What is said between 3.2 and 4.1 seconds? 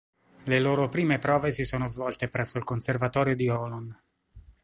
di Holon.